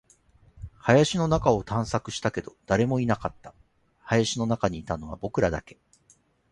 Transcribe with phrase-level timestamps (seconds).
[0.79, 3.53] 林の中を探索したけど、誰もいなかった。
[3.99, 5.77] 林の中にいたのは僕らだけ。